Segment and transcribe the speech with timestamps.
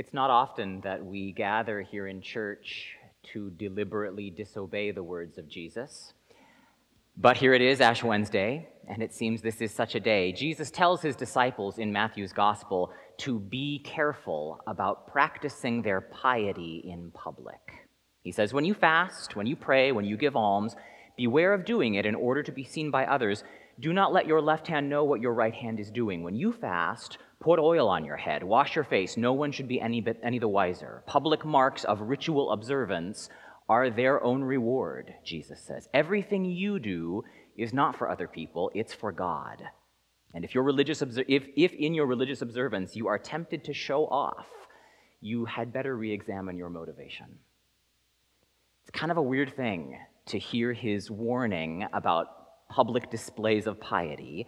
[0.00, 2.96] It's not often that we gather here in church
[3.34, 6.14] to deliberately disobey the words of Jesus.
[7.18, 10.32] But here it is, Ash Wednesday, and it seems this is such a day.
[10.32, 17.10] Jesus tells his disciples in Matthew's gospel to be careful about practicing their piety in
[17.10, 17.86] public.
[18.22, 20.76] He says, When you fast, when you pray, when you give alms,
[21.18, 23.44] beware of doing it in order to be seen by others.
[23.78, 26.22] Do not let your left hand know what your right hand is doing.
[26.22, 29.16] When you fast, Put oil on your head, wash your face.
[29.16, 31.02] No one should be any, any the wiser.
[31.06, 33.30] Public marks of ritual observance
[33.66, 35.88] are their own reward, Jesus says.
[35.94, 37.24] Everything you do
[37.56, 39.62] is not for other people, it's for God.
[40.34, 44.06] And if, your religious if, if in your religious observance you are tempted to show
[44.06, 44.46] off,
[45.20, 47.26] you had better re examine your motivation.
[48.82, 54.46] It's kind of a weird thing to hear his warning about public displays of piety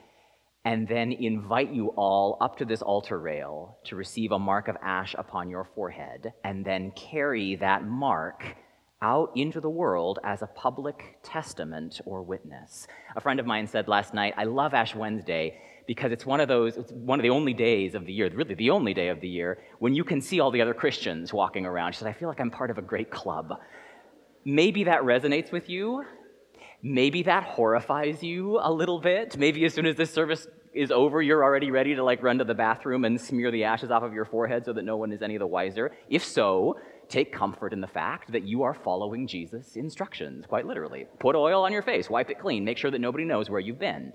[0.64, 4.76] and then invite you all up to this altar rail to receive a mark of
[4.82, 8.44] ash upon your forehead, and then carry that mark
[9.02, 12.86] out into the world as a public testament or witness.
[13.16, 16.46] A friend of mine said last night, I love Ash Wednesday because it's one of
[16.46, 19.20] those, it's one of the only days of the year, really the only day of
[19.20, 21.92] the year, when you can see all the other Christians walking around.
[21.92, 23.52] She said, I feel like I'm part of a great club.
[24.44, 26.04] Maybe that resonates with you.
[26.82, 29.38] Maybe that horrifies you a little bit.
[29.38, 32.44] Maybe as soon as this service is over, you're already ready to like run to
[32.44, 35.22] the bathroom and smear the ashes off of your forehead so that no one is
[35.22, 35.92] any the wiser.
[36.08, 41.06] If so, take comfort in the fact that you are following Jesus' instructions, quite literally.
[41.20, 43.78] Put oil on your face, wipe it clean, make sure that nobody knows where you've
[43.78, 44.12] been.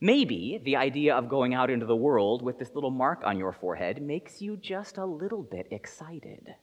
[0.00, 3.52] Maybe the idea of going out into the world with this little mark on your
[3.52, 6.54] forehead makes you just a little bit excited.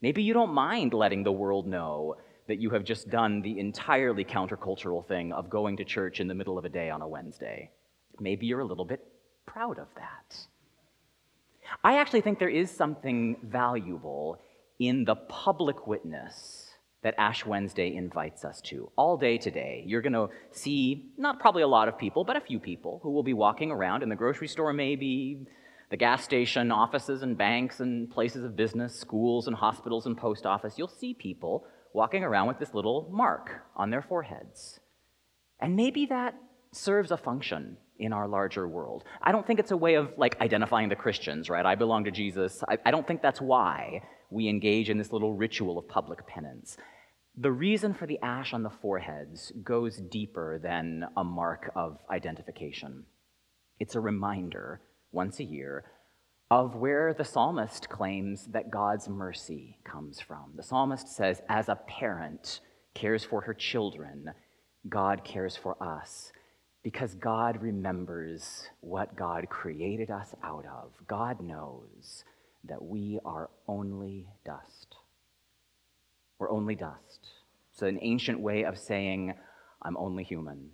[0.00, 4.24] Maybe you don't mind letting the world know that you have just done the entirely
[4.24, 7.70] countercultural thing of going to church in the middle of a day on a Wednesday.
[8.20, 9.06] Maybe you're a little bit
[9.46, 10.36] proud of that.
[11.82, 14.38] I actually think there is something valuable
[14.78, 16.70] in the public witness
[17.02, 18.90] that Ash Wednesday invites us to.
[18.96, 22.40] All day today, you're going to see not probably a lot of people, but a
[22.40, 25.46] few people who will be walking around in the grocery store, maybe,
[25.90, 30.46] the gas station, offices and banks and places of business, schools and hospitals and post
[30.46, 30.74] office.
[30.78, 34.80] You'll see people walking around with this little mark on their foreheads.
[35.60, 36.34] And maybe that
[36.72, 39.04] serves a function in our larger world.
[39.22, 41.64] I don't think it's a way of like identifying the Christians, right?
[41.64, 42.62] I belong to Jesus.
[42.68, 46.76] I, I don't think that's why we engage in this little ritual of public penance.
[47.36, 53.04] The reason for the ash on the foreheads goes deeper than a mark of identification.
[53.78, 54.80] It's a reminder,
[55.12, 55.84] once a year,
[56.50, 60.52] of where the psalmist claims that God's mercy comes from.
[60.56, 62.60] The psalmist says, as a parent
[62.94, 64.30] cares for her children,
[64.88, 66.32] God cares for us
[66.82, 70.92] because God remembers what God created us out of.
[71.08, 72.24] God knows
[72.64, 74.96] that we are only dust.
[76.38, 77.28] We're only dust.
[77.72, 79.34] It's an ancient way of saying,
[79.82, 80.70] I'm only human.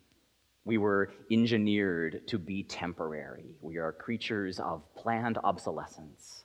[0.64, 3.56] We were engineered to be temporary.
[3.60, 6.44] We are creatures of planned obsolescence.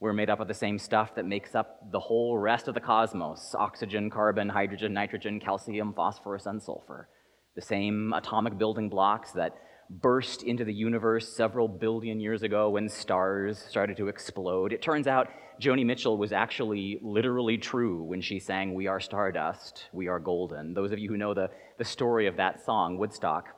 [0.00, 2.80] We're made up of the same stuff that makes up the whole rest of the
[2.80, 7.08] cosmos oxygen, carbon, hydrogen, nitrogen, calcium, phosphorus, and sulfur.
[7.56, 9.56] The same atomic building blocks that
[9.90, 14.72] burst into the universe several billion years ago when stars started to explode.
[14.72, 15.28] It turns out
[15.60, 20.74] Joni Mitchell was actually literally true when she sang, We Are Stardust, We Are Golden.
[20.74, 23.48] Those of you who know the, the story of that song, Woodstock,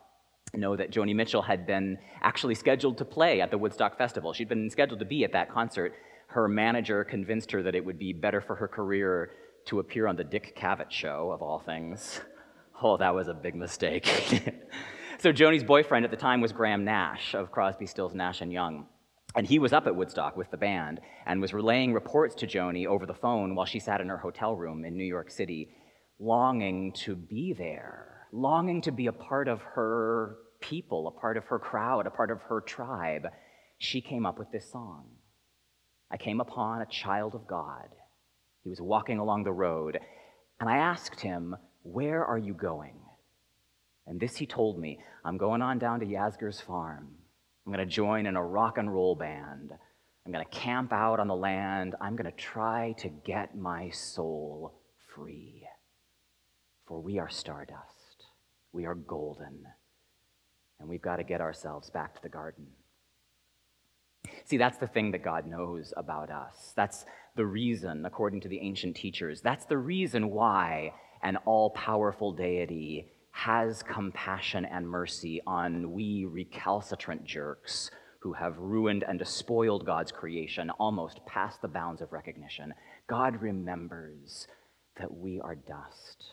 [0.53, 4.33] know that Joni Mitchell had been actually scheduled to play at the Woodstock Festival.
[4.33, 5.93] She'd been scheduled to be at that concert.
[6.27, 9.31] Her manager convinced her that it would be better for her career
[9.65, 12.21] to appear on the Dick Cavett show, of all things.
[12.83, 14.09] Oh, that was a big mistake.
[15.21, 18.87] So Joni's boyfriend at the time was Graham Nash of Crosby, Stills, Nash and Young.
[19.35, 22.87] And he was up at Woodstock with the band and was relaying reports to Joni
[22.87, 25.75] over the phone while she sat in her hotel room in New York City,
[26.17, 31.45] longing to be there, longing to be a part of her people, a part of
[31.45, 33.27] her crowd, a part of her tribe.
[33.77, 35.05] She came up with this song.
[36.09, 37.89] I came upon a child of God.
[38.63, 39.99] He was walking along the road,
[40.59, 42.95] and I asked him, Where are you going?
[44.11, 47.07] And this he told me I'm going on down to Yasgur's farm.
[47.65, 49.71] I'm going to join in a rock and roll band.
[50.25, 51.95] I'm going to camp out on the land.
[52.01, 54.73] I'm going to try to get my soul
[55.15, 55.65] free.
[56.85, 58.25] For we are stardust,
[58.73, 59.63] we are golden,
[60.77, 62.67] and we've got to get ourselves back to the garden.
[64.43, 66.73] See, that's the thing that God knows about us.
[66.75, 67.05] That's
[67.37, 73.07] the reason, according to the ancient teachers, that's the reason why an all powerful deity
[73.31, 77.89] has compassion and mercy on we recalcitrant jerks
[78.19, 82.73] who have ruined and despoiled God's creation almost past the bounds of recognition.
[83.07, 84.47] God remembers
[84.99, 86.25] that we are dust.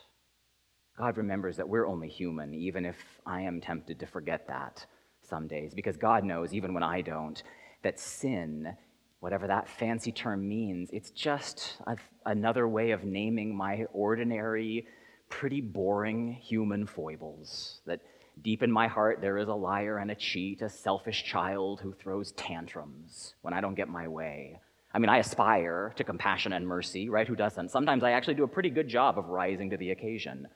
[0.98, 4.84] God remembers that we're only human, even if I am tempted to forget that
[5.22, 7.42] some days, because God knows, even when I don't,
[7.82, 8.76] that sin,
[9.20, 11.96] whatever that fancy term means, it's just a,
[12.26, 14.86] another way of naming my ordinary,
[15.28, 17.80] pretty boring human foibles.
[17.86, 18.00] That
[18.42, 21.92] deep in my heart, there is a liar and a cheat, a selfish child who
[21.92, 24.60] throws tantrums when I don't get my way.
[24.92, 27.28] I mean, I aspire to compassion and mercy, right?
[27.28, 27.70] Who doesn't?
[27.70, 30.48] Sometimes I actually do a pretty good job of rising to the occasion.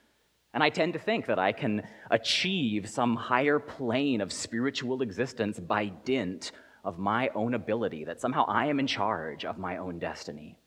[0.55, 5.59] And I tend to think that I can achieve some higher plane of spiritual existence
[5.59, 6.53] by dint
[6.85, 10.59] of my own ability, that somehow I am in charge of my own destiny.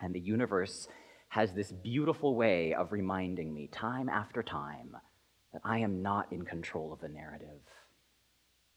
[0.00, 0.88] And the universe
[1.36, 4.96] has this beautiful way of reminding me time after time
[5.52, 7.60] that I am not in control of the narrative.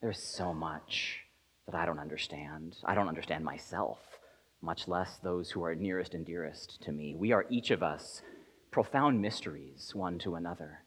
[0.01, 1.21] There's so much
[1.65, 2.75] that I don't understand.
[2.83, 3.99] I don't understand myself,
[4.61, 7.15] much less those who are nearest and dearest to me.
[7.15, 8.23] We are each of us
[8.71, 10.79] profound mysteries one to another.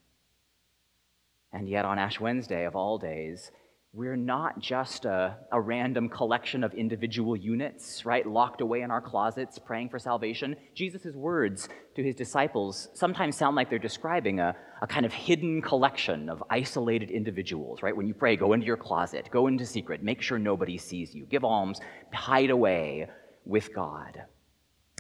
[1.55, 3.51] And yet, on Ash Wednesday, of all days,
[3.95, 9.03] we're not just a, a, random collection of individual units, right, locked away in our
[9.03, 10.57] closets praying for salvation.
[10.75, 15.61] Jesus' words to his disciples sometimes sound like they're describing a, a kind of hidden
[15.61, 17.95] collection of isolated individuals, right?
[17.95, 21.27] When you pray, go into your closet, go into secret, make sure nobody sees you,
[21.27, 21.79] give alms,
[22.15, 23.09] hide away
[23.45, 24.23] with God.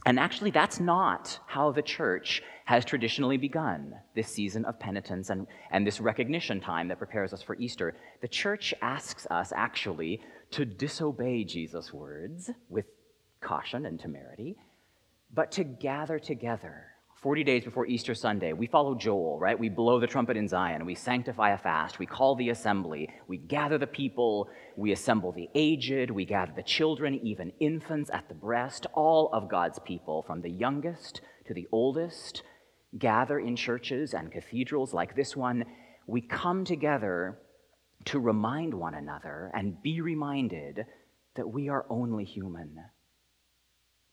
[0.04, 5.46] And actually, that's not how the church has traditionally begun this season of penitence and,
[5.70, 7.94] and this recognition time that prepares us for Easter.
[8.20, 10.20] The church asks us actually
[10.52, 12.86] to disobey Jesus' words with
[13.40, 14.56] caution and temerity,
[15.32, 16.91] but to gather together
[17.22, 19.56] 40 days before Easter Sunday, we follow Joel, right?
[19.56, 23.36] We blow the trumpet in Zion, we sanctify a fast, we call the assembly, we
[23.36, 28.34] gather the people, we assemble the aged, we gather the children, even infants at the
[28.34, 32.42] breast, all of God's people, from the youngest to the oldest,
[32.98, 35.64] gather in churches and cathedrals like this one.
[36.08, 37.38] We come together
[38.06, 40.86] to remind one another and be reminded
[41.36, 42.78] that we are only human.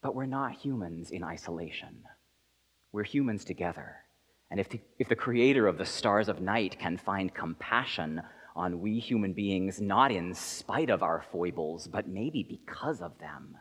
[0.03, 2.03] But we're not humans in isolation.
[2.91, 3.97] We're humans together.
[4.51, 8.21] And if the, if the creator of the stars of night can find compassion
[8.56, 13.57] on we human beings, not in spite of our foibles, but maybe because of them,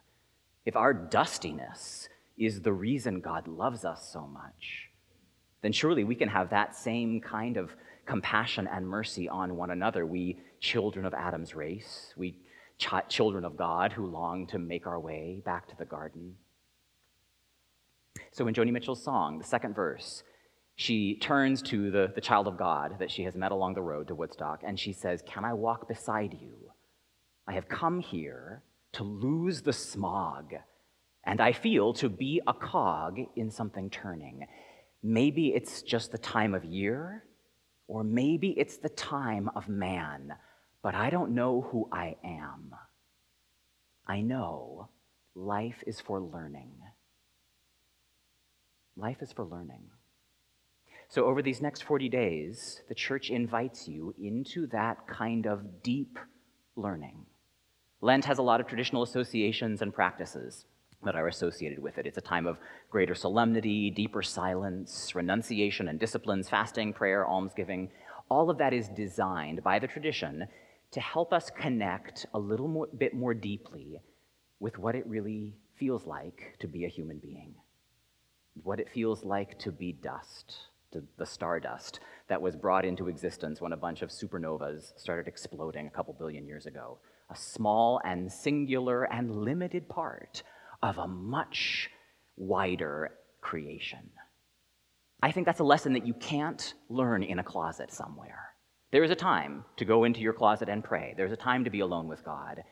[0.64, 2.08] if our dustiness
[2.38, 4.88] is the reason God loves us so much,
[5.62, 7.74] then surely we can have that same kind of
[8.06, 10.06] compassion and mercy on one another.
[10.06, 12.36] We, children of Adam's race, we,
[12.78, 16.36] ch- children of God who long to make our way back to the garden.
[18.38, 20.22] So in Joni Mitchell's song, the second verse,
[20.76, 24.06] she turns to the, the child of God that she has met along the road
[24.06, 26.70] to Woodstock, and she says, Can I walk beside you?
[27.48, 28.62] I have come here
[28.92, 30.54] to lose the smog,
[31.24, 34.46] and I feel to be a cog in something turning.
[35.02, 37.24] Maybe it's just the time of year,
[37.88, 40.32] or maybe it's the time of man,
[40.80, 42.72] but I don't know who I am.
[44.06, 44.90] I know
[45.34, 46.76] life is for learning.
[48.98, 49.84] Life is for learning.
[51.08, 56.18] So, over these next 40 days, the church invites you into that kind of deep
[56.74, 57.24] learning.
[58.00, 60.64] Lent has a lot of traditional associations and practices
[61.04, 62.06] that are associated with it.
[62.06, 62.58] It's a time of
[62.90, 67.90] greater solemnity, deeper silence, renunciation and disciplines, fasting, prayer, almsgiving.
[68.28, 70.48] All of that is designed by the tradition
[70.90, 74.00] to help us connect a little more, bit more deeply
[74.58, 77.54] with what it really feels like to be a human being
[78.62, 80.56] what it feels like to be dust,
[80.92, 85.86] to the stardust that was brought into existence when a bunch of supernovas started exploding
[85.86, 86.98] a couple billion years ago.
[87.30, 90.42] A small and singular and limited part
[90.82, 91.90] of a much
[92.36, 93.10] wider
[93.40, 94.10] creation.
[95.22, 98.54] I think that's a lesson that you can't learn in a closet somewhere.
[98.90, 101.12] There is a time to go into your closet and pray.
[101.16, 102.62] There's a time to be alone with God.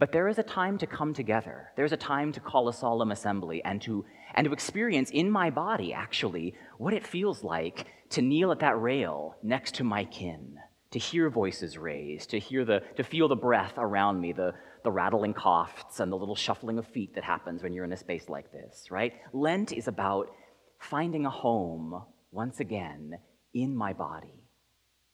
[0.00, 1.72] But there is a time to come together.
[1.76, 5.50] There's a time to call a solemn assembly and to, and to experience in my
[5.50, 10.56] body, actually, what it feels like to kneel at that rail next to my kin,
[10.92, 14.54] to hear voices raised, to, hear the, to feel the breath around me, the,
[14.84, 17.96] the rattling coughs and the little shuffling of feet that happens when you're in a
[17.98, 19.12] space like this, right?
[19.34, 20.30] Lent is about
[20.78, 22.02] finding a home
[22.32, 23.18] once again
[23.52, 24.46] in my body.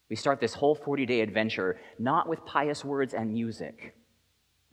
[0.09, 3.97] We start this whole 40 day adventure not with pious words and music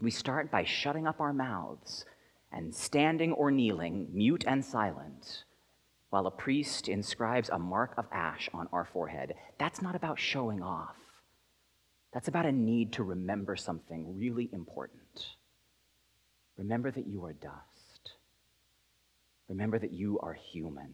[0.01, 2.05] we start by shutting up our mouths
[2.51, 5.43] and standing or kneeling, mute and silent,
[6.09, 9.33] while a priest inscribes a mark of ash on our forehead.
[9.57, 10.95] That's not about showing off.
[12.13, 15.27] That's about a need to remember something really important.
[16.57, 18.11] Remember that you are dust.
[19.49, 20.93] Remember that you are human.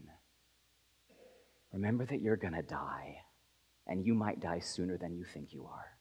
[1.74, 3.18] Remember that you're going to die,
[3.86, 5.99] and you might die sooner than you think you are.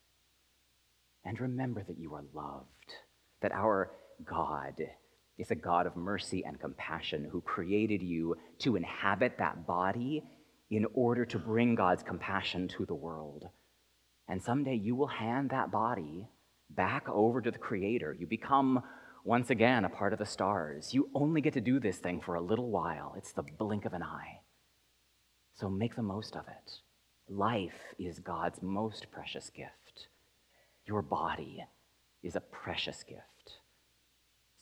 [1.28, 2.94] And remember that you are loved,
[3.42, 3.90] that our
[4.24, 4.80] God
[5.36, 10.24] is a God of mercy and compassion who created you to inhabit that body
[10.70, 13.46] in order to bring God's compassion to the world.
[14.26, 16.30] And someday you will hand that body
[16.70, 18.16] back over to the Creator.
[18.18, 18.82] You become
[19.22, 20.94] once again a part of the stars.
[20.94, 23.92] You only get to do this thing for a little while, it's the blink of
[23.92, 24.40] an eye.
[25.56, 26.72] So make the most of it.
[27.28, 30.08] Life is God's most precious gift.
[30.88, 31.62] Your body
[32.22, 33.58] is a precious gift.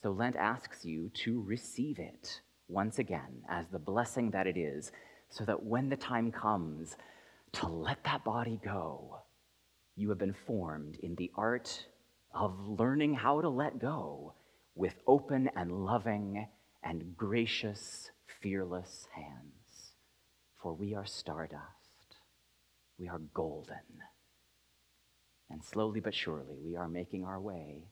[0.03, 4.91] So Lent asks you to receive it once again as the blessing that it is,
[5.29, 6.97] so that when the time comes
[7.53, 9.21] to let that body go,
[9.95, 11.85] you have been formed in the art
[12.33, 14.33] of learning how to let go
[14.75, 16.45] with open and loving
[16.83, 19.93] and gracious, fearless hands.
[20.61, 22.17] For we are stardust,
[22.99, 24.03] we are golden.
[25.49, 27.87] And slowly but surely, we are making our way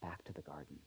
[0.00, 0.78] back to the garden.